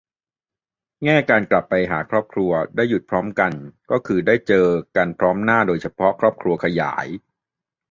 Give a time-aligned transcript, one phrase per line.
[1.03, 3.51] แง่การกลับไปหาครอบครัว ได้หยุดพร้อมกัน
[3.91, 7.07] ก็คือได้เจอกันพร้อมหน้า โดยเฉพาะครอบครัวขยาย